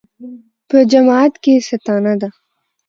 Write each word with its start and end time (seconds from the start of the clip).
په 0.69 0.77
جماعت 0.91 1.33
کې 1.43 1.51
یې 1.55 1.65
ستانه 1.69 2.13
ده. 2.21 2.29